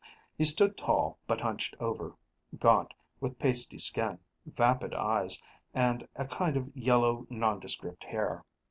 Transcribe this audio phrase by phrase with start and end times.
[0.35, 2.15] He stood tall but hunched over;
[2.57, 5.39] gaunt, with pasty skin, vapid eyes,
[5.75, 8.43] and a kind of yellow nondescript hair.